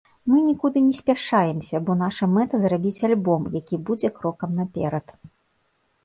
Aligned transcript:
Мы 0.29 0.37
нікуды 0.43 0.81
не 0.85 0.93
спяшаемся, 0.99 1.81
бо 1.89 1.95
наша 1.99 2.27
мэта 2.35 2.61
зрабіць 2.63 3.03
альбом, 3.09 3.43
які 3.57 3.75
будзе 3.91 4.11
крокам 4.21 4.57
наперад. 4.61 5.13